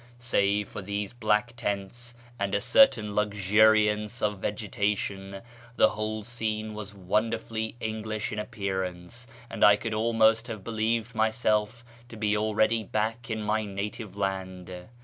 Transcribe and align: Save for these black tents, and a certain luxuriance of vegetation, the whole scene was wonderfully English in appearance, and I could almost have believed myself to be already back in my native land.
Save 0.17 0.67
for 0.67 0.81
these 0.81 1.13
black 1.13 1.53
tents, 1.55 2.15
and 2.39 2.55
a 2.55 2.59
certain 2.59 3.13
luxuriance 3.13 4.19
of 4.23 4.39
vegetation, 4.39 5.43
the 5.75 5.89
whole 5.89 6.23
scene 6.23 6.73
was 6.73 6.95
wonderfully 6.95 7.75
English 7.79 8.31
in 8.31 8.39
appearance, 8.39 9.27
and 9.47 9.63
I 9.63 9.75
could 9.75 9.93
almost 9.93 10.47
have 10.47 10.63
believed 10.63 11.13
myself 11.13 11.85
to 12.09 12.17
be 12.17 12.35
already 12.35 12.81
back 12.81 13.29
in 13.29 13.43
my 13.43 13.63
native 13.63 14.15
land. 14.15 14.73